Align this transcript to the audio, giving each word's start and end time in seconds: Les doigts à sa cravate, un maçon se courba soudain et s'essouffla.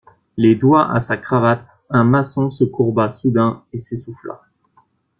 Les 0.35 0.55
doigts 0.55 0.91
à 0.91 0.99
sa 0.99 1.15
cravate, 1.15 1.83
un 1.91 2.03
maçon 2.05 2.49
se 2.49 2.63
courba 2.63 3.11
soudain 3.11 3.63
et 3.71 3.77
s'essouffla. 3.77 4.41